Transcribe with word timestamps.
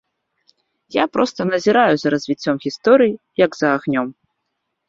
Я 0.95 1.03
проста 1.17 1.41
назіраю 1.51 1.93
за 2.05 2.13
развіццём 2.15 2.55
гісторыі, 2.67 3.15
як 3.45 3.51
за 3.61 3.67
агнём. 3.77 4.07